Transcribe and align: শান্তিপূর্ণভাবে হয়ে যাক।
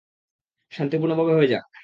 শান্তিপূর্ণভাবে 0.71 1.33
হয়ে 1.33 1.47
যাক। 1.47 1.65